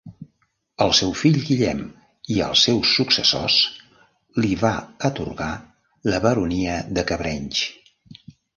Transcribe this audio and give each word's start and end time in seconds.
Al 0.85 0.93
seu 0.99 1.11
fill 1.19 1.35
Guillem 1.49 1.83
i 2.35 2.37
els 2.45 2.63
seus 2.69 2.95
successors 3.01 3.59
li 4.41 4.57
va 4.65 4.73
atorgar 5.13 5.53
la 6.13 6.25
baronia 6.27 6.83
de 6.99 7.09
Cabrenys. 7.13 7.65